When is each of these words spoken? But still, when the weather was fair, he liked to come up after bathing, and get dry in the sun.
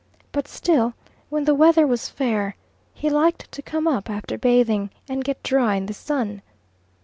But 0.31 0.47
still, 0.47 0.95
when 1.29 1.45
the 1.45 1.53
weather 1.53 1.85
was 1.85 2.09
fair, 2.09 2.55
he 2.91 3.07
liked 3.07 3.51
to 3.51 3.61
come 3.61 3.85
up 3.87 4.09
after 4.09 4.35
bathing, 4.35 4.89
and 5.07 5.23
get 5.23 5.43
dry 5.43 5.75
in 5.75 5.85
the 5.85 5.93
sun. 5.93 6.41